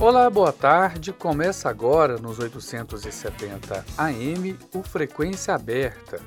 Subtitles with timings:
[0.00, 1.12] Olá, boa tarde.
[1.12, 6.18] Começa agora nos 870 AM o Frequência Aberta.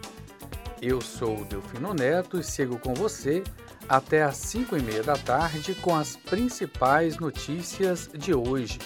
[0.79, 3.44] Eu sou Delfino Neto e sigo com você
[3.89, 8.78] até às 5 e meia da tarde com as principais notícias de hoje.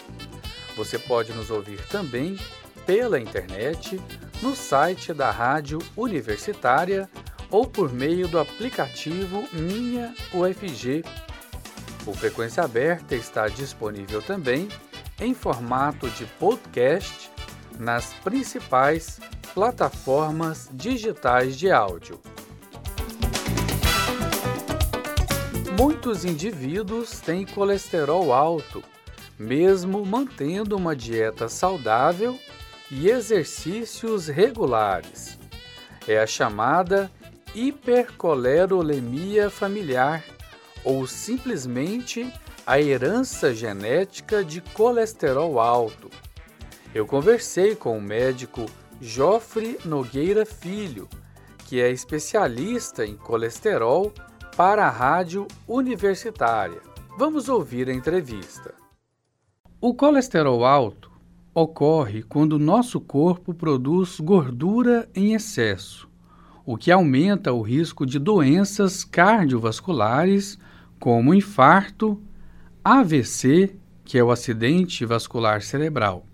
[0.77, 2.37] Você pode nos ouvir também
[2.85, 4.01] pela internet,
[4.41, 7.09] no site da Rádio Universitária
[7.51, 11.03] ou por meio do aplicativo Minha UFG.
[12.07, 14.69] O Frequência Aberta está disponível também
[15.19, 17.29] em formato de podcast
[17.77, 19.19] nas principais
[19.53, 22.17] plataformas digitais de áudio.
[25.77, 28.81] Muitos indivíduos têm colesterol alto,
[29.37, 32.39] mesmo mantendo uma dieta saudável
[32.89, 35.37] e exercícios regulares.
[36.07, 37.11] É a chamada
[37.53, 40.23] hipercolerolemia familiar
[40.87, 42.33] ou simplesmente
[42.65, 46.09] a herança genética de colesterol alto.
[46.95, 48.65] Eu conversei com o médico
[49.01, 51.09] Joffre Nogueira Filho,
[51.65, 54.13] que é especialista em colesterol
[54.55, 56.81] para a rádio universitária.
[57.17, 58.73] Vamos ouvir a entrevista.
[59.81, 61.11] O colesterol alto
[61.53, 66.09] ocorre quando nosso corpo produz gordura em excesso,
[66.65, 70.57] o que aumenta o risco de doenças cardiovasculares
[70.99, 72.21] como infarto,
[72.83, 76.25] AVC, que é o acidente vascular cerebral.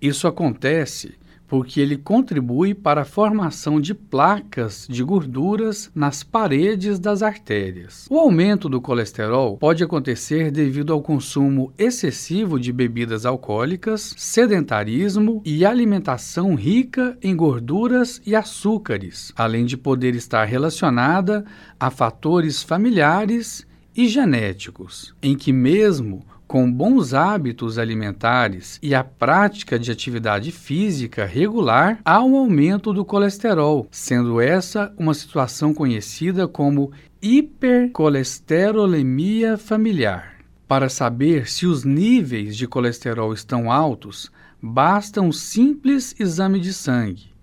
[0.00, 1.14] Isso acontece
[1.46, 8.06] porque ele contribui para a formação de placas de gorduras nas paredes das artérias.
[8.10, 15.64] O aumento do colesterol pode acontecer devido ao consumo excessivo de bebidas alcoólicas, sedentarismo e
[15.64, 21.44] alimentação rica em gorduras e açúcares, além de poder estar relacionada
[21.78, 23.66] a fatores familiares
[23.96, 31.24] e genéticos, em que mesmo com bons hábitos alimentares e a prática de atividade física
[31.24, 40.34] regular, há um aumento do colesterol, sendo essa uma situação conhecida como hipercolesterolemia familiar.
[40.68, 44.32] Para saber se os níveis de colesterol estão altos,
[44.62, 47.33] basta um simples exame de sangue.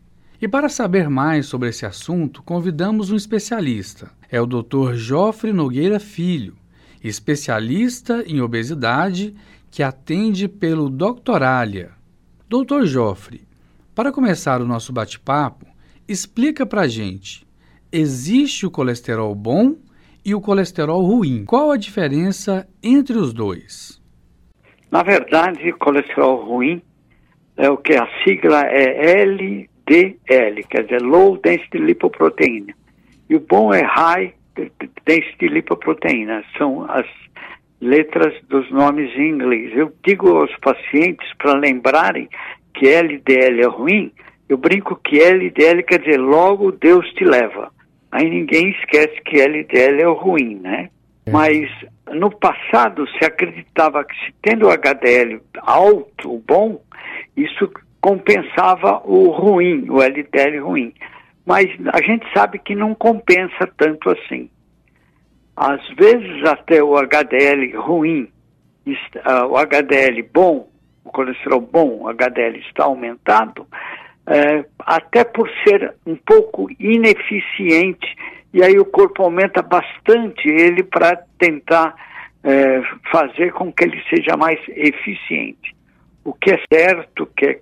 [0.41, 4.09] E para saber mais sobre esse assunto, convidamos um especialista.
[4.28, 4.94] É o Dr.
[4.94, 6.56] Joffre Nogueira Filho,
[7.03, 9.35] especialista em obesidade
[9.69, 11.91] que atende pelo Doctoralia.
[12.50, 13.47] Doutor Joffre,
[13.94, 15.68] para começar o nosso bate-papo,
[16.07, 17.46] explica para gente:
[17.91, 19.75] existe o colesterol bom
[20.25, 21.46] e o colesterol ruim?
[21.46, 24.01] Qual a diferença entre os dois?
[24.90, 26.81] Na verdade, colesterol ruim
[27.56, 29.22] é o que a sigla é
[29.88, 32.68] LDL, quer dizer Low Density Lipoprotein.
[33.30, 34.34] E o bom é High
[35.06, 37.06] density lipoproteína, são as
[37.80, 39.75] letras dos nomes em inglês.
[39.75, 42.30] Eu digo aos pacientes para lembrarem
[42.74, 44.12] que LDL é ruim,
[44.47, 47.72] eu brinco que LDL quer dizer logo Deus te leva.
[48.12, 50.90] Aí ninguém esquece que LDL é ruim, né?
[51.25, 51.31] É.
[51.31, 51.69] Mas
[52.13, 56.81] no passado se acreditava que se tendo o HDL alto, bom,
[57.38, 60.94] isso compensava o ruim, o LDL ruim
[61.45, 64.50] mas a gente sabe que não compensa tanto assim.
[65.56, 68.31] Às vezes até o HDL ruim,
[68.88, 70.69] uh, o HDL bom,
[71.03, 78.16] o colesterol bom, o HDL está aumentado, uh, até por ser um pouco ineficiente,
[78.53, 81.95] e aí o corpo aumenta bastante ele para tentar
[82.44, 85.75] uh, fazer com que ele seja mais eficiente.
[86.23, 87.59] O que é certo, que é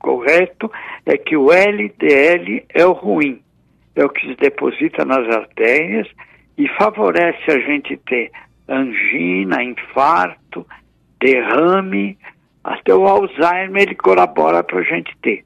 [0.00, 0.70] correto
[1.06, 3.40] é que o LDL é o ruim,
[3.94, 6.08] é o que se deposita nas artérias
[6.58, 8.32] e favorece a gente ter
[8.68, 10.66] angina, infarto,
[11.20, 12.18] derrame,
[12.64, 15.44] até o Alzheimer ele colabora para a gente ter.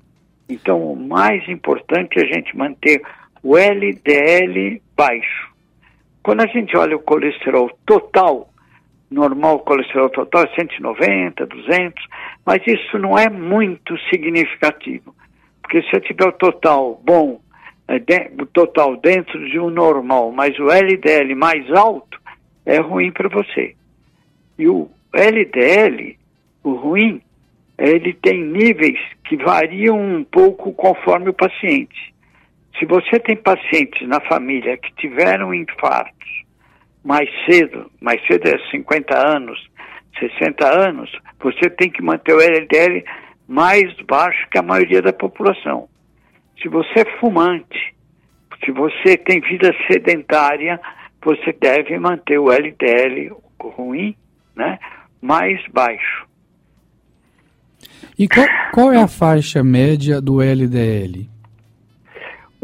[0.49, 3.03] Então, o mais importante é a gente manter
[3.43, 5.53] o LDL baixo.
[6.23, 8.49] Quando a gente olha o colesterol total,
[9.15, 12.05] normal, colesterol total é 190, 200,
[12.45, 15.15] mas isso não é muito significativo,
[15.63, 17.41] porque se eu tiver o total bom,
[17.87, 22.21] é, de, o total dentro de um normal, mas o LDL mais alto,
[22.67, 23.75] é ruim para você.
[24.59, 26.17] E o LDL,
[26.63, 27.21] o ruim,
[27.79, 32.15] ele tem níveis que variam um pouco conforme o paciente.
[32.79, 36.44] Se você tem pacientes na família que tiveram infartos
[37.05, 39.71] mais cedo, mais cedo é 50 anos,
[40.19, 43.05] 60 anos, você tem que manter o LDL
[43.47, 45.89] mais baixo que a maioria da população.
[46.63, 47.95] Se você é fumante,
[48.65, 50.81] se você tem vida sedentária,
[51.23, 54.17] você deve manter o LDL ruim,
[54.57, 54.79] né,
[55.21, 56.27] mais baixo.
[58.19, 61.34] E qual, qual é a faixa média do LDL?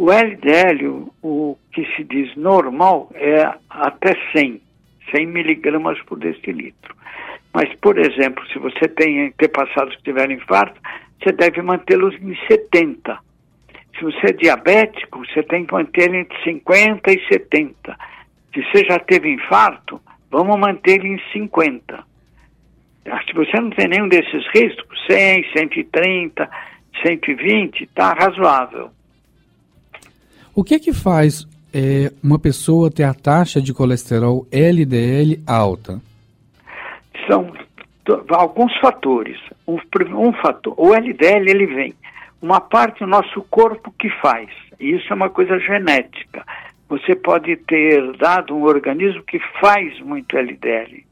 [0.02, 4.58] O LDL, o que se diz normal, é até 100,
[5.14, 6.96] 100 miligramas por decilitro.
[7.52, 10.80] Mas, por exemplo, se você tem antepassados que tiveram infarto,
[11.22, 13.18] você deve mantê-los em 70.
[13.94, 17.94] Se você é diabético, você tem que manter entre 50 e 70.
[18.54, 20.00] Se você já teve infarto,
[20.30, 22.02] vamos manter em 50.
[23.04, 26.50] Ah, se você não tem nenhum desses riscos, 100, 130,
[27.04, 28.90] 120, está razoável.
[30.60, 35.98] O que é que faz é, uma pessoa ter a taxa de colesterol LDL alta?
[37.26, 37.50] São
[38.28, 39.38] alguns fatores.
[39.66, 39.78] Um,
[40.18, 41.94] um fator, o LDL ele vem
[42.42, 44.50] uma parte do nosso corpo que faz.
[44.78, 46.44] Isso é uma coisa genética.
[46.90, 51.06] Você pode ter dado um organismo que faz muito LDL.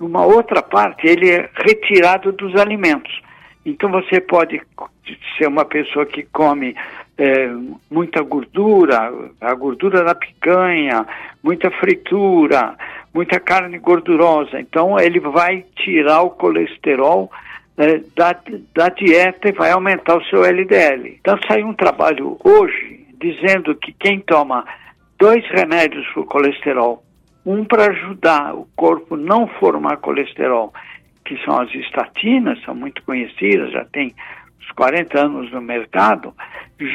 [0.00, 3.20] Uma outra parte, ele é retirado dos alimentos.
[3.62, 4.62] Então você pode
[5.36, 6.74] ser uma pessoa que come
[7.18, 7.48] é,
[7.90, 11.06] muita gordura, a gordura da picanha,
[11.42, 12.76] muita fritura,
[13.12, 14.60] muita carne gordurosa.
[14.60, 17.30] Então ele vai tirar o colesterol
[17.78, 18.36] é, da,
[18.74, 21.18] da dieta e vai aumentar o seu LDL.
[21.20, 24.64] Então saiu um trabalho hoje dizendo que quem toma
[25.18, 27.02] dois remédios para o colesterol,
[27.44, 30.72] um para ajudar o corpo não formar colesterol,
[31.24, 34.14] que são as estatinas, são muito conhecidas, já tem
[34.76, 36.34] 40 anos no mercado,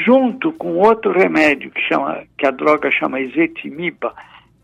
[0.05, 4.13] junto com outro remédio que, chama, que a droga chama ezetimiba,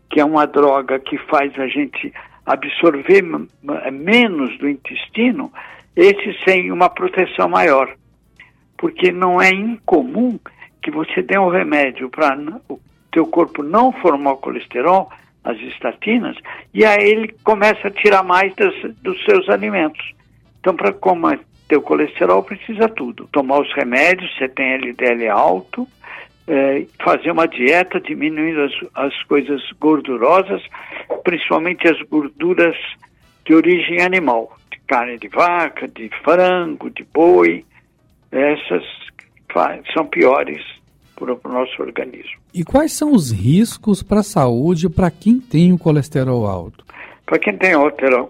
[0.08, 2.12] que é uma droga que faz a gente
[2.46, 3.22] absorver
[3.92, 5.52] menos do intestino,
[5.94, 7.94] esses têm uma proteção maior.
[8.76, 10.38] Porque não é incomum
[10.80, 12.38] que você dê um remédio para
[12.68, 12.80] o
[13.10, 15.10] teu corpo não formar colesterol,
[15.44, 16.36] as estatinas,
[16.74, 20.12] e aí ele começa a tirar mais das, dos seus alimentos.
[20.60, 20.92] Então, para
[21.76, 23.28] o colesterol, precisa tudo.
[23.32, 25.86] Tomar os remédios, você tem LDL alto,
[26.46, 30.62] é, fazer uma dieta diminuindo as, as coisas gordurosas,
[31.22, 32.76] principalmente as gorduras
[33.44, 37.64] de origem animal, de carne de vaca, de frango, de boi,
[38.30, 38.82] essas
[39.92, 40.62] são piores
[41.16, 42.38] para o nosso organismo.
[42.54, 46.84] E quais são os riscos para a saúde para quem tem o colesterol alto?
[47.28, 47.72] Para quem tem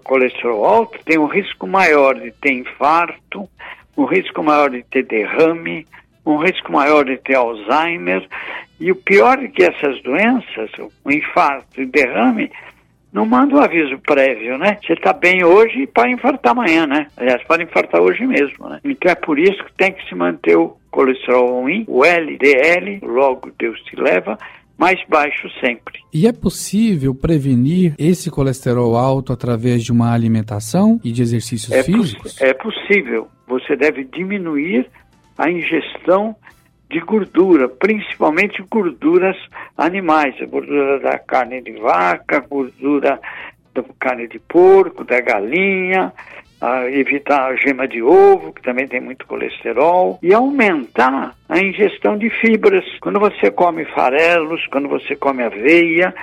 [0.03, 3.47] colesterol alto, tem um risco maior de ter infarto,
[3.95, 5.87] um risco maior de ter derrame,
[6.25, 8.27] um risco maior de ter Alzheimer.
[8.77, 10.69] E o pior é que essas doenças,
[11.05, 12.51] o infarto e derrame,
[13.13, 14.77] não manda um aviso prévio, né?
[14.85, 17.07] Você está bem hoje e pode infartar amanhã, né?
[17.15, 18.81] Aliás, pode infartar hoje mesmo, né?
[18.83, 23.49] Então é por isso que tem que se manter o colesterol ruim, o LDL, logo
[23.57, 24.37] Deus te leva,
[24.79, 25.99] mais baixo sempre.
[26.13, 31.83] E é possível prevenir esse colesterol alto através de uma alimentação e de exercícios é
[31.83, 32.41] físicos?
[32.41, 33.27] É possível.
[33.45, 34.89] Você deve diminuir
[35.37, 36.33] a ingestão
[36.89, 39.35] de gordura, principalmente gorduras
[39.77, 43.19] animais, a gordura da carne de vaca, gordura
[43.75, 46.13] da carne de porco, da galinha,
[46.91, 52.29] evitar a gema de ovo, que também tem muito colesterol, e aumentar a ingestão de
[52.29, 52.85] fibras.
[52.99, 56.13] Quando você come farelos, quando você come aveia,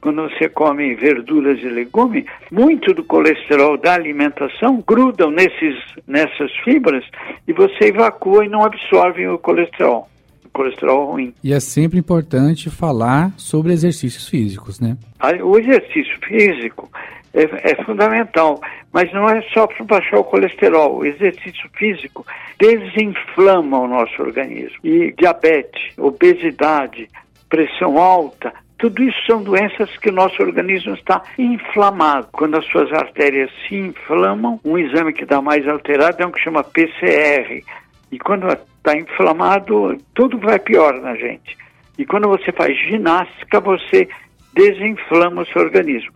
[0.00, 7.04] quando você come verduras e legumes, muito do colesterol da alimentação grudam nesses, nessas fibras
[7.48, 10.08] e você evacua e não absorve o colesterol.
[10.44, 11.34] O colesterol ruim.
[11.42, 14.96] E é sempre importante falar sobre exercícios físicos, né?
[15.42, 16.88] O exercício físico
[17.36, 18.60] é, é fundamental,
[18.92, 20.96] mas não é só para baixar o colesterol.
[20.96, 22.26] O exercício físico
[22.58, 24.78] desinflama o nosso organismo.
[24.82, 27.10] E diabetes, obesidade,
[27.48, 32.28] pressão alta, tudo isso são doenças que o nosso organismo está inflamado.
[32.32, 36.40] Quando as suas artérias se inflamam, um exame que dá mais alterado é um que
[36.40, 37.62] chama PCR.
[38.10, 41.56] E quando está inflamado, tudo vai pior na gente.
[41.98, 44.08] E quando você faz ginástica, você
[44.54, 46.12] desinflama o seu organismo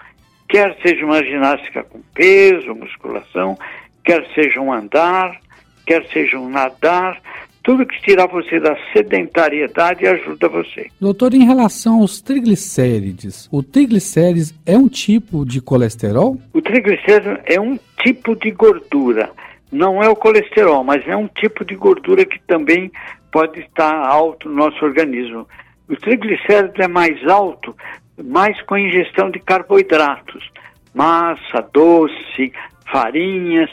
[0.51, 3.57] quer seja uma ginástica com peso, musculação,
[4.05, 5.41] quer seja um andar,
[5.87, 7.21] quer seja um nadar,
[7.63, 10.89] tudo que tirar você da sedentariedade ajuda você.
[11.01, 16.37] Doutor, em relação aos triglicérides, o triglicérides é um tipo de colesterol?
[16.53, 19.31] O triglicérido é um tipo de gordura.
[19.71, 22.91] Não é o colesterol, mas é um tipo de gordura que também
[23.31, 25.47] pode estar alto no nosso organismo.
[25.91, 27.75] O triglicérido é mais alto
[28.23, 30.51] mais com ingestão de carboidratos,
[30.95, 32.53] massa, doce,
[32.91, 33.71] farinhas.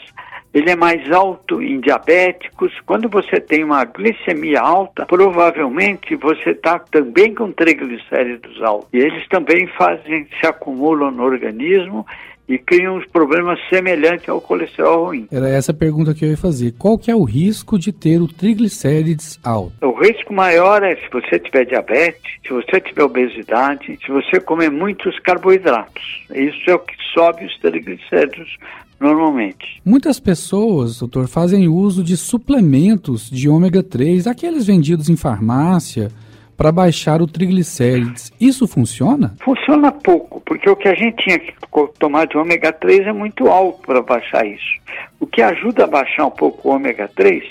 [0.54, 2.72] ele é mais alto em diabéticos.
[2.86, 8.88] Quando você tem uma glicemia alta, provavelmente você está também com triglicéridos altos.
[8.92, 12.06] E eles também fazem, se acumulam no organismo
[12.48, 15.28] e criam uns problemas semelhantes ao colesterol ruim.
[15.30, 16.72] Era essa pergunta que eu ia fazer.
[16.78, 19.72] Qual que é o risco de ter o triglicérides alto?
[19.82, 24.70] O risco maior é se você tiver diabetes, se você tiver obesidade, se você comer
[24.70, 26.24] muitos carboidratos.
[26.34, 28.56] Isso é o que sobe os triglicéridos
[28.98, 29.80] normalmente.
[29.84, 36.08] Muitas pessoas, doutor, fazem uso de suplementos de ômega 3, aqueles vendidos em farmácia,
[36.58, 38.32] para baixar o triglicérides.
[38.40, 39.32] Isso funciona?
[39.40, 41.54] Funciona pouco, porque o que a gente tinha que
[42.00, 44.74] tomar de ômega 3 é muito alto para baixar isso.
[45.20, 47.44] O que ajuda a baixar um pouco o ômega 3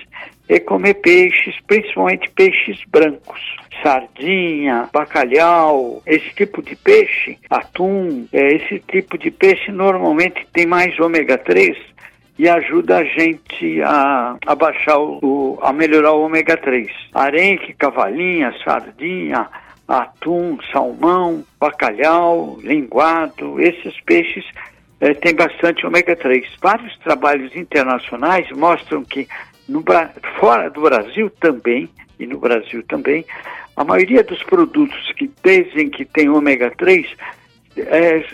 [0.49, 3.39] é comer peixes, principalmente peixes brancos.
[3.81, 10.99] Sardinha, bacalhau, esse tipo de peixe, atum, é, esse tipo de peixe normalmente tem mais
[10.99, 11.77] ômega 3
[12.37, 16.87] e ajuda a gente a, a baixar o, a melhorar o ômega 3.
[17.13, 19.47] Arenque, cavalinha, sardinha,
[19.87, 24.45] atum, salmão, bacalhau, linguado, esses peixes
[24.99, 26.45] é, têm bastante ômega 3.
[26.61, 29.27] Vários trabalhos internacionais mostram que
[29.67, 29.83] no,
[30.39, 31.89] fora do Brasil também,
[32.19, 33.25] e no Brasil também,
[33.75, 37.07] a maioria dos produtos que dizem que tem ômega 3
[37.77, 38.25] é,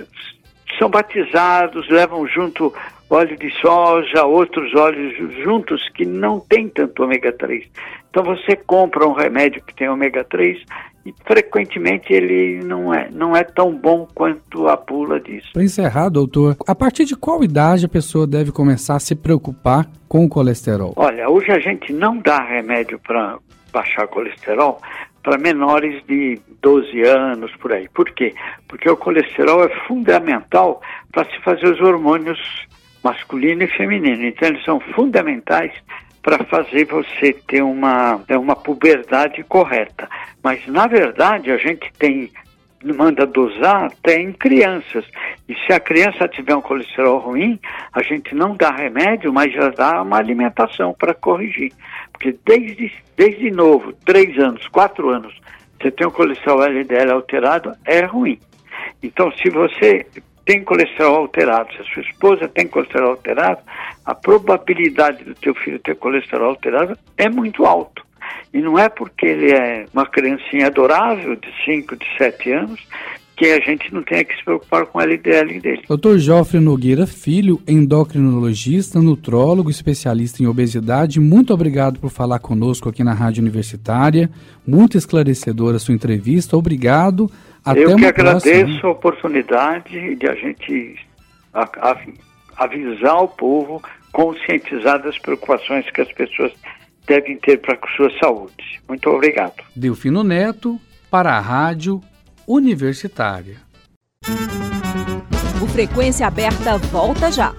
[0.78, 2.74] são batizados, levam junto
[3.10, 7.66] óleo de soja, outros óleos juntos que não tem tanto ômega 3.
[8.10, 10.62] Então você compra um remédio que tem ômega 3
[11.06, 15.52] e frequentemente ele não é, não é tão bom quanto a bula diz.
[15.52, 19.88] Para encerrar, doutor, a partir de qual idade a pessoa deve começar a se preocupar
[20.08, 20.94] com o colesterol?
[20.96, 23.38] Olha, hoje a gente não dá remédio para
[23.72, 24.80] baixar colesterol
[25.24, 27.88] para menores de 12 anos, por aí.
[27.90, 28.36] Por quê?
[28.68, 30.82] Porque o colesterol é fundamental
[31.12, 32.40] para se fazer os hormônios
[33.04, 34.26] masculino e feminino.
[34.26, 35.72] Então, eles são fundamentais
[36.22, 40.10] para fazer você ter uma, uma puberdade correta.
[40.42, 42.32] Mas, na verdade, a gente tem
[42.92, 45.06] manda dosar até em crianças.
[45.48, 47.58] E se a criança tiver um colesterol ruim,
[47.94, 51.72] a gente não dá remédio, mas já dá uma alimentação para corrigir.
[52.12, 55.34] Porque desde, desde novo, três anos, quatro anos,
[55.80, 58.40] você tem um colesterol LDL alterado, é ruim.
[59.02, 60.06] Então, se você
[60.46, 63.62] tem colesterol alterado, se a sua esposa tem colesterol alterado,
[64.06, 68.04] a probabilidade do teu filho ter colesterol alterado é muito alto.
[68.54, 72.80] E não é porque ele é uma criancinha adorável de 5, de 7 anos
[73.36, 75.82] que a gente não tenha que se preocupar com a LDL dele.
[75.90, 76.18] Dr.
[76.18, 83.14] Joffre Nogueira Filho, endocrinologista, nutrólogo, especialista em obesidade, muito obrigado por falar conosco aqui na
[83.14, 84.30] Rádio Universitária.
[84.66, 86.56] Muito esclarecedora a sua entrevista.
[86.56, 87.30] Obrigado.
[87.66, 88.88] Até Eu que agradeço próxima.
[88.88, 91.00] a oportunidade de a gente
[92.58, 96.52] avisar o povo, conscientizar das preocupações que as pessoas
[97.08, 98.82] devem ter para a sua saúde.
[98.88, 99.56] Muito obrigado.
[99.76, 100.80] Delfino Neto,
[101.10, 102.02] para a Rádio
[102.48, 103.58] Universitária.
[105.62, 107.54] O Frequência Aberta volta já.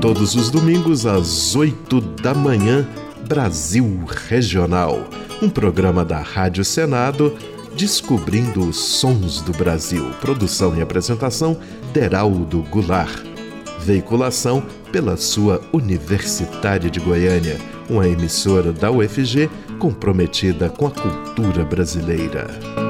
[0.00, 2.86] Todos os domingos às 8 da manhã,
[3.28, 5.08] Brasil Regional.
[5.40, 7.36] Um programa da Rádio Senado
[7.76, 10.10] descobrindo os sons do Brasil.
[10.20, 11.56] Produção e apresentação:
[11.92, 13.22] Deraldo Goulart.
[13.78, 17.56] Veiculação pela sua Universitária de Goiânia,
[17.88, 22.87] uma emissora da UFG comprometida com a cultura brasileira.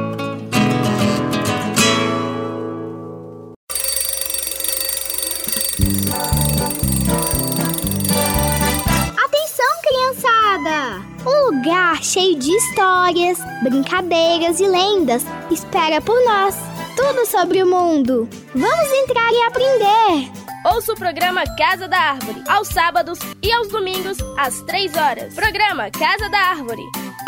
[13.69, 16.57] Brincadeiras e lendas espera por nós.
[16.97, 18.29] Tudo sobre o mundo.
[18.55, 20.33] Vamos entrar e aprender!
[20.65, 25.35] Ouça o programa Casa da Árvore, aos sábados e aos domingos, às 3 horas.
[25.35, 26.83] Programa Casa da Árvore,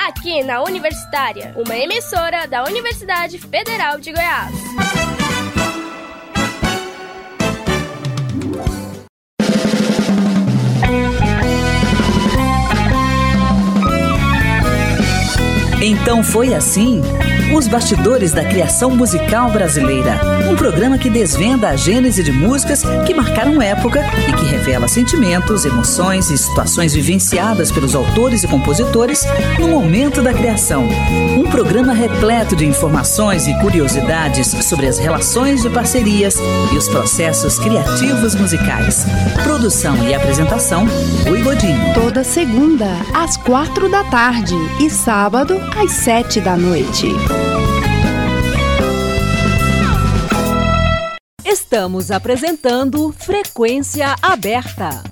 [0.09, 5.19] aqui na Universitária, uma emissora da Universidade Federal de Goiás.
[16.11, 17.00] Então foi assim.
[17.52, 20.21] Os Bastidores da Criação Musical Brasileira.
[20.49, 25.64] Um programa que desvenda a gênese de músicas que marcaram época e que revela sentimentos,
[25.64, 29.26] emoções e situações vivenciadas pelos autores e compositores
[29.59, 30.88] no momento da criação.
[31.37, 36.37] Um programa repleto de informações e curiosidades sobre as relações de parcerias
[36.73, 39.04] e os processos criativos musicais.
[39.42, 40.87] Produção e apresentação:
[41.26, 41.95] Rui Godinho.
[41.95, 47.09] Toda segunda, às quatro da tarde e sábado, às sete da noite.
[51.72, 55.04] Estamos apresentando Frequência Aberta.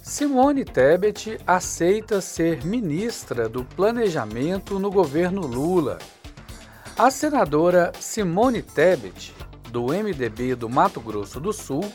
[0.00, 5.98] Simone Tebet aceita ser ministra do Planejamento no governo Lula.
[6.96, 9.34] A senadora Simone Tebet,
[9.72, 11.92] do MDB do Mato Grosso do Sul,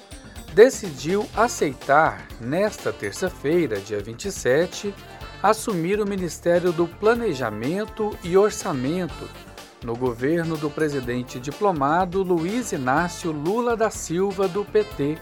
[0.54, 4.94] decidiu aceitar, nesta terça-feira, dia 27,
[5.42, 9.30] assumir o Ministério do Planejamento e Orçamento
[9.84, 15.18] no governo do presidente diplomado Luiz Inácio Lula da Silva, do PT,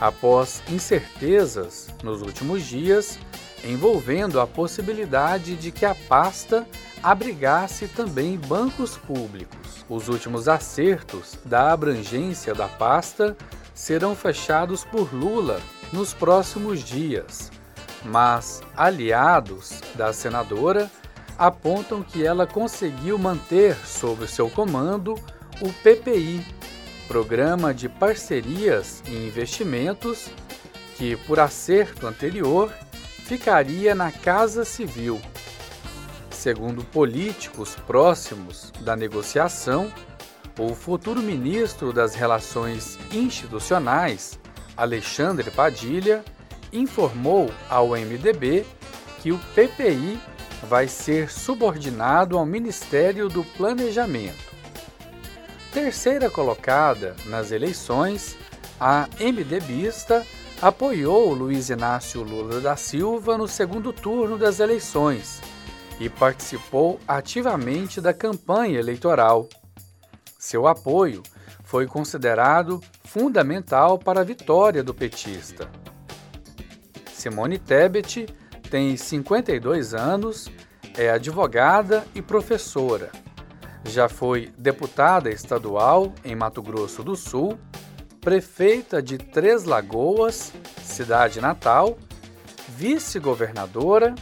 [0.00, 3.18] após incertezas nos últimos dias
[3.64, 6.66] envolvendo a possibilidade de que a pasta
[7.02, 9.84] abrigasse também bancos públicos.
[9.88, 13.36] Os últimos acertos da abrangência da pasta
[13.74, 15.60] serão fechados por Lula
[15.92, 17.50] nos próximos dias,
[18.04, 20.90] mas aliados da senadora
[21.38, 25.14] apontam que ela conseguiu manter sob seu comando
[25.60, 26.44] o PPI,
[27.08, 30.28] Programa de Parcerias e Investimentos,
[30.96, 32.72] que, por acerto anterior,
[33.24, 35.20] ficaria na Casa Civil.
[36.30, 39.92] Segundo políticos próximos da negociação,
[40.58, 44.38] o futuro ministro das Relações Institucionais,
[44.76, 46.24] Alexandre Padilha,
[46.72, 48.64] informou ao MDB
[49.20, 50.20] que o PPI
[50.62, 54.52] vai ser subordinado ao Ministério do Planejamento.
[55.72, 58.36] Terceira colocada nas eleições,
[58.78, 60.26] a MDBista
[60.60, 65.40] apoiou Luiz Inácio Lula da Silva no segundo turno das eleições
[65.98, 69.48] e participou ativamente da campanha eleitoral.
[70.38, 71.22] Seu apoio
[71.64, 75.81] foi considerado fundamental para a vitória do petista.
[77.22, 78.26] Simone Tebet
[78.68, 80.50] tem 52 anos,
[80.96, 83.12] é advogada e professora.
[83.84, 87.56] Já foi deputada estadual em Mato Grosso do Sul,
[88.20, 90.52] prefeita de Três Lagoas,
[90.82, 91.96] cidade natal,
[92.70, 94.16] vice-governadora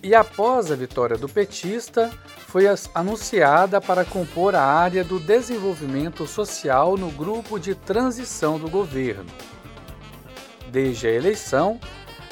[0.00, 2.08] e, após a vitória do petista,
[2.46, 9.26] foi anunciada para compor a área do desenvolvimento social no grupo de transição do governo.
[10.70, 11.80] Desde a eleição,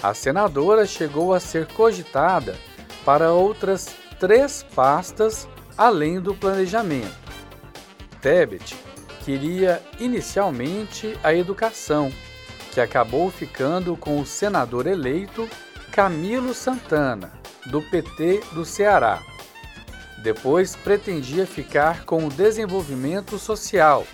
[0.02, 2.56] a senadora chegou a ser cogitada
[3.04, 7.14] para outras três pastas além do planejamento.
[8.20, 8.76] Tebet
[9.24, 12.12] queria inicialmente a educação,
[12.72, 15.48] que acabou ficando com o senador eleito
[15.90, 17.32] Camilo Santana,
[17.66, 19.22] do PT do Ceará.
[20.22, 24.06] Depois pretendia ficar com o desenvolvimento social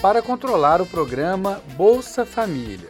[0.00, 2.88] para controlar o programa Bolsa Família.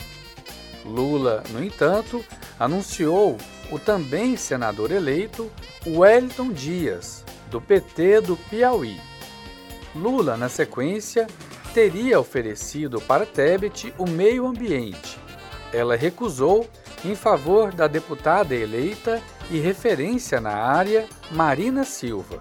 [0.84, 2.24] Lula, no entanto,
[2.58, 3.36] anunciou
[3.70, 5.50] o também senador eleito
[5.86, 9.00] Wellington Dias, do PT do Piauí.
[9.94, 11.26] Lula, na sequência,
[11.74, 15.18] teria oferecido para Tebet o meio ambiente.
[15.72, 16.68] Ela recusou
[17.04, 22.40] em favor da deputada eleita e referência na área Marina Silva.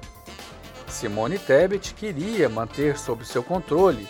[0.87, 4.07] Simone Tebet queria manter sob seu controle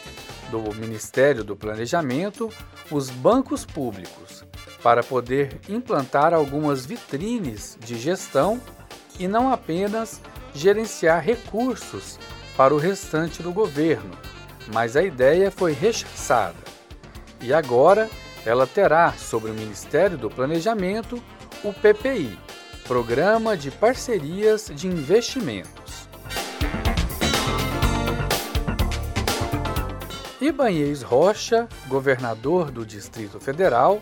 [0.52, 2.50] do Ministério do Planejamento
[2.92, 4.44] os bancos públicos
[4.84, 8.60] para poder implantar algumas vitrines de gestão
[9.18, 10.22] e não apenas
[10.54, 12.20] gerenciar recursos
[12.58, 14.12] para o restante do governo,
[14.74, 16.60] mas a ideia foi rechaçada.
[17.40, 18.10] E agora
[18.46, 21.22] ela terá sobre o Ministério do Planejamento
[21.64, 22.38] o PPI,
[22.88, 25.81] Programa de Parcerias de Investimentos.
[30.42, 34.02] Ibanez Rocha, governador do Distrito Federal,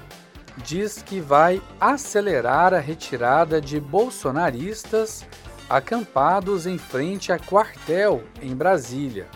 [0.55, 5.25] diz que vai acelerar a retirada de bolsonaristas
[5.69, 9.27] acampados em frente a quartel em Brasília.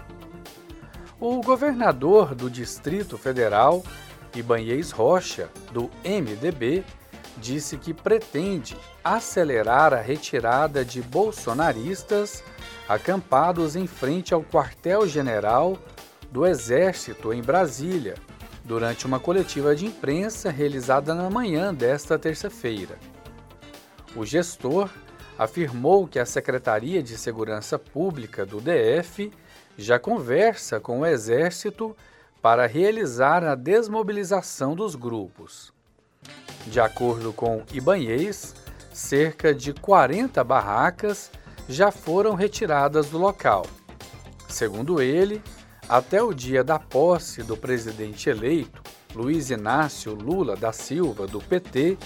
[1.19, 3.83] O governador do Distrito Federal,
[4.33, 6.85] Ibanez Rocha, do MDB,
[7.37, 12.41] disse que pretende acelerar a retirada de bolsonaristas
[12.87, 15.77] acampados em frente ao quartel-general
[16.33, 18.15] do Exército em Brasília,
[18.65, 22.97] durante uma coletiva de imprensa realizada na manhã desta terça-feira.
[24.15, 24.89] O gestor
[25.37, 29.31] afirmou que a Secretaria de Segurança Pública do DF
[29.77, 31.95] já conversa com o Exército
[32.41, 35.71] para realizar a desmobilização dos grupos.
[36.65, 38.55] De acordo com Ibanhês,
[38.91, 41.29] cerca de 40 barracas
[41.69, 43.67] já foram retiradas do local.
[44.49, 45.39] Segundo ele,
[45.87, 48.81] até o dia da posse do presidente eleito,
[49.13, 51.97] Luiz Inácio Lula da Silva, do PT,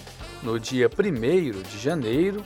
[0.43, 2.43] no dia 1 de janeiro,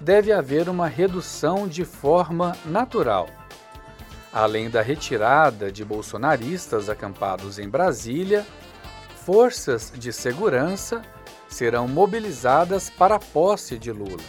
[0.00, 3.28] deve haver uma redução de forma natural.
[4.32, 8.46] Além da retirada de bolsonaristas acampados em Brasília,
[9.24, 11.02] forças de segurança
[11.48, 14.22] serão mobilizadas para a posse de Lula.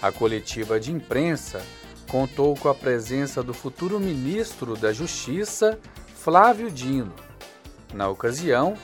[0.00, 1.60] A coletiva de imprensa
[2.08, 5.78] contou com a presença do futuro ministro da Justiça,
[6.16, 7.12] Flávio Dino.
[7.92, 8.74] Na ocasião,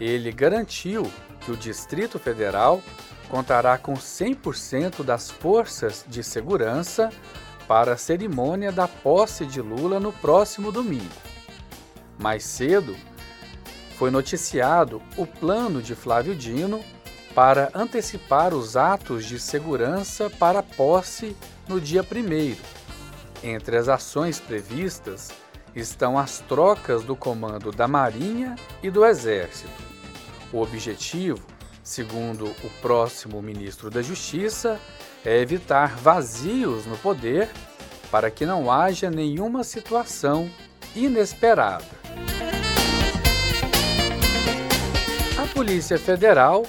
[0.00, 2.82] ele garantiu que o Distrito Federal
[3.28, 7.10] contará com 100% das forças de segurança
[7.68, 11.14] para a cerimônia da posse de Lula no próximo domingo.
[12.18, 12.96] Mais cedo,
[13.96, 16.82] foi noticiado o plano de Flávio Dino
[17.34, 21.36] para antecipar os atos de segurança para a posse
[21.70, 22.56] no dia 1.
[23.48, 25.30] Entre as ações previstas
[25.74, 29.70] estão as trocas do comando da Marinha e do Exército.
[30.52, 31.46] O objetivo,
[31.80, 34.80] segundo o próximo ministro da Justiça,
[35.24, 37.48] é evitar vazios no poder
[38.10, 40.50] para que não haja nenhuma situação
[40.96, 41.84] inesperada.
[45.40, 46.66] A Polícia Federal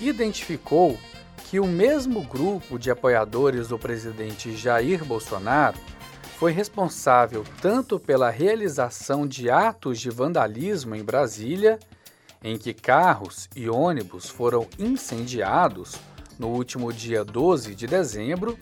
[0.00, 0.98] identificou
[1.50, 5.76] que o mesmo grupo de apoiadores do presidente Jair Bolsonaro
[6.38, 11.80] foi responsável tanto pela realização de atos de vandalismo em Brasília,
[12.40, 15.96] em que carros e ônibus foram incendiados
[16.38, 18.56] no último dia 12 de dezembro,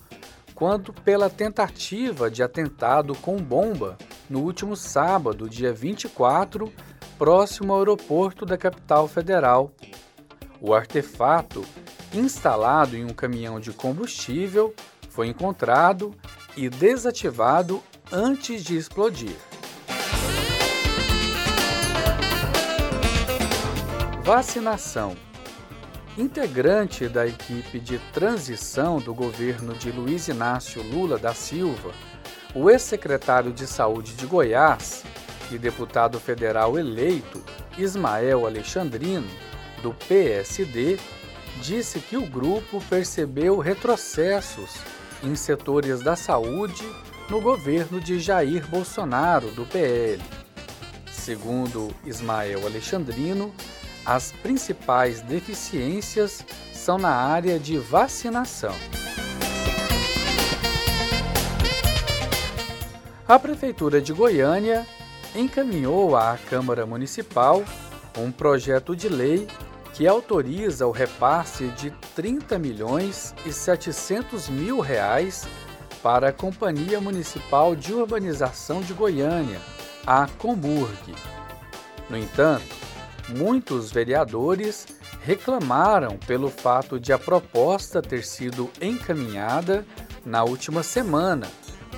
[0.55, 3.99] quanto pela tentativa de atentado com bomba
[4.31, 6.73] no último sábado, dia 24,
[7.19, 9.71] próximo ao aeroporto da capital federal.
[10.59, 11.63] O artefato,
[12.13, 14.75] instalado em um caminhão de combustível,
[15.11, 16.15] foi encontrado
[16.57, 19.37] e desativado antes de explodir.
[24.23, 25.17] Vacinação
[26.19, 31.93] integrante da equipe de transição do governo de Luiz Inácio Lula da Silva,
[32.55, 35.05] o ex-secretário de Saúde de Goiás
[35.51, 37.43] e deputado federal eleito
[37.79, 39.29] Ismael Alexandrino,
[39.81, 40.99] do PSD,
[41.59, 44.79] disse que o grupo percebeu retrocessos
[45.23, 46.85] em setores da saúde
[47.29, 50.23] no governo de Jair Bolsonaro, do PL.
[51.11, 53.53] Segundo Ismael Alexandrino,
[54.07, 58.75] as principais deficiências são na área de vacinação.
[63.27, 64.87] A Prefeitura de Goiânia
[65.35, 67.63] encaminhou à Câmara Municipal
[68.17, 69.47] um projeto de lei
[69.95, 75.47] que autoriza o repasse de 30 milhões e 700 mil reais
[76.03, 79.61] para a Companhia Municipal de Urbanização de Goiânia,
[80.07, 81.15] a Comburg.
[82.09, 82.77] No entanto,
[83.29, 84.87] muitos vereadores
[85.23, 89.85] reclamaram pelo fato de a proposta ter sido encaminhada
[90.25, 91.47] na última semana,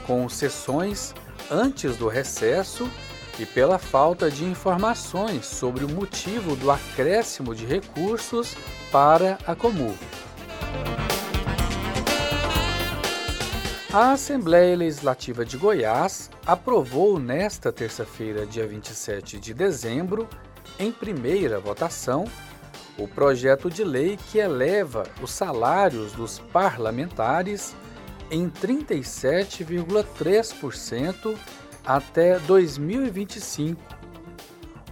[0.06, 1.14] com sessões
[1.50, 2.90] antes do recesso
[3.40, 8.54] e pela falta de informações sobre o motivo do acréscimo de recursos
[8.92, 9.94] para a Comur.
[13.90, 20.28] A Assembleia Legislativa de Goiás aprovou nesta terça-feira, dia 27 de dezembro,
[20.78, 22.24] em primeira votação
[22.98, 27.74] o projeto de lei que eleva os salários dos parlamentares
[28.30, 31.34] em 37,3%
[31.84, 33.80] até 2025.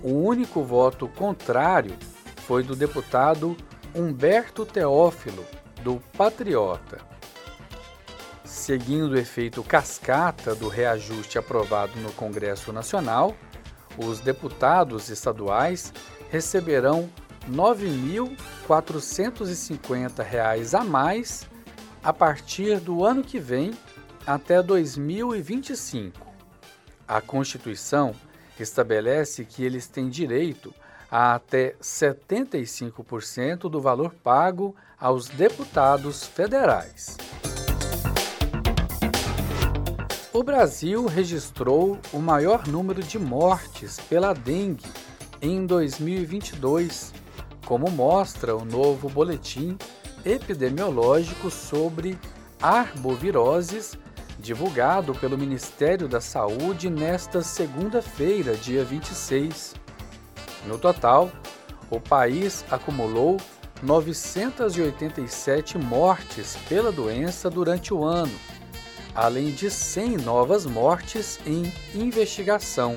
[0.03, 1.97] O único voto contrário
[2.47, 3.57] foi do deputado
[3.95, 5.45] Humberto Teófilo,
[5.83, 6.99] do Patriota.
[8.45, 13.35] Seguindo o efeito cascata do reajuste aprovado no Congresso Nacional,
[13.97, 15.93] os deputados estaduais
[16.31, 17.11] receberão
[17.47, 17.55] R$
[18.69, 21.49] 9.450 a mais
[22.03, 23.73] a partir do ano que vem
[24.27, 26.28] até 2025.
[27.09, 28.15] A Constituição
[28.61, 30.75] estabelece que eles têm direito
[31.11, 37.17] a até 75% do valor pago aos deputados federais.
[40.35, 44.85] O Brasil registrou o maior número de mortes pela dengue
[45.41, 47.15] em 2022,
[47.65, 49.79] como mostra o novo boletim
[50.27, 52.19] epidemiológico sobre
[52.61, 53.97] arboviroses
[54.39, 59.75] divulgado pelo Ministério da Saúde nesta segunda-feira, dia 26.
[60.67, 61.31] No total,
[61.91, 63.39] o país acumulou
[63.83, 68.33] 987 mortes pela doença durante o ano
[69.19, 72.95] além de 100 novas mortes em investigação.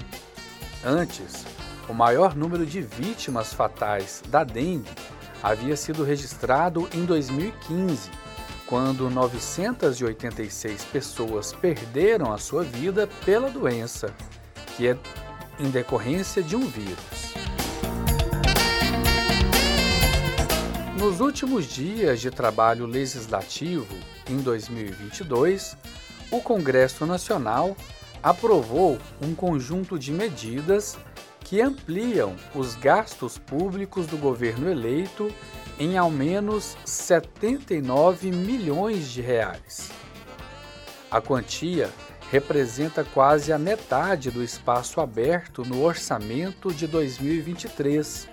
[0.85, 1.43] Antes,
[1.89, 4.87] o maior número de vítimas fatais da dengue
[5.41, 8.11] havia sido registrado em 2015,
[8.71, 14.15] quando 986 pessoas perderam a sua vida pela doença,
[14.77, 14.97] que é
[15.59, 17.33] em decorrência de um vírus.
[20.97, 23.93] Nos últimos dias de trabalho legislativo,
[24.29, 25.75] em 2022,
[26.31, 27.75] o Congresso Nacional
[28.23, 30.97] aprovou um conjunto de medidas
[31.41, 35.29] que ampliam os gastos públicos do governo eleito
[35.79, 39.91] em ao menos 79 milhões de reais.
[41.09, 41.89] A quantia
[42.31, 48.29] representa quase a metade do espaço aberto no orçamento de 2023,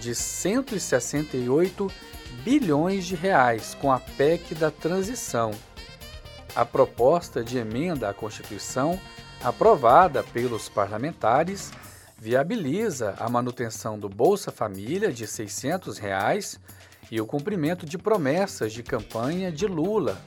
[0.00, 1.88] de 168
[2.42, 5.52] bilhões de reais com a PEC da transição.
[6.56, 8.98] A proposta de emenda à Constituição,
[9.44, 11.70] aprovada pelos parlamentares,
[12.20, 16.58] viabiliza a manutenção do Bolsa Família de 600 reais
[17.10, 20.20] e o cumprimento de promessas de campanha de Lula.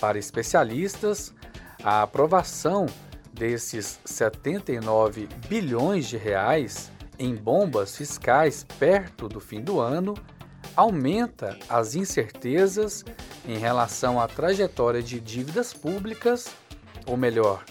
[0.00, 1.34] Para especialistas,
[1.82, 2.86] a aprovação
[3.32, 10.14] desses 79 bilhões de reais em bombas fiscais perto do fim do ano
[10.76, 13.04] aumenta as incertezas
[13.46, 16.48] em relação à trajetória de dívidas públicas,
[17.06, 17.64] ou melhor,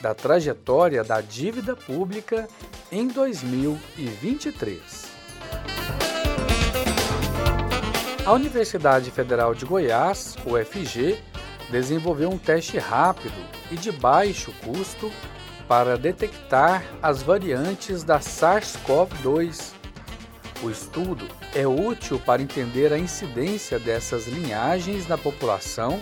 [0.00, 2.48] da trajetória da dívida pública
[2.90, 4.80] em 2023.
[8.24, 11.18] A Universidade Federal de Goiás, UFG,
[11.70, 13.36] desenvolveu um teste rápido
[13.70, 15.12] e de baixo custo
[15.66, 19.72] para detectar as variantes da SARS-CoV-2.
[20.62, 26.00] O estudo é útil para entender a incidência dessas linhagens na população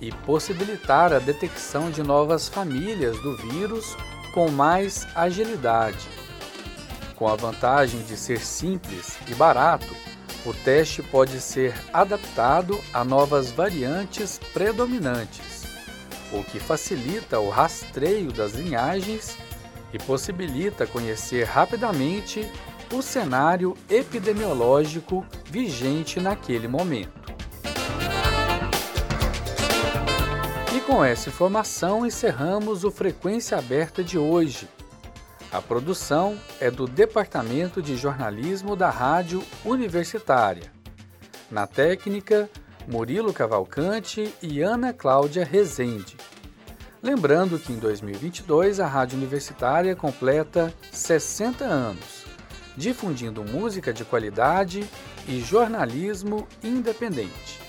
[0.00, 3.96] e possibilitar a detecção de novas famílias do vírus
[4.32, 6.08] com mais agilidade.
[7.16, 9.94] Com a vantagem de ser simples e barato,
[10.44, 15.62] o teste pode ser adaptado a novas variantes predominantes,
[16.32, 19.36] o que facilita o rastreio das linhagens
[19.92, 22.50] e possibilita conhecer rapidamente
[22.92, 27.21] o cenário epidemiológico vigente naquele momento.
[30.86, 34.68] Com essa informação encerramos o Frequência Aberta de hoje.
[35.52, 40.72] A produção é do Departamento de Jornalismo da Rádio Universitária.
[41.50, 42.50] Na técnica,
[42.88, 46.16] Murilo Cavalcante e Ana Cláudia Rezende.
[47.00, 52.24] Lembrando que em 2022 a Rádio Universitária completa 60 anos,
[52.76, 54.88] difundindo música de qualidade
[55.28, 57.61] e jornalismo independente.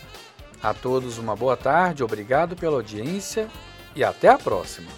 [0.64, 3.50] A todos uma boa tarde, obrigado pela audiência
[3.94, 4.90] e até a próxima!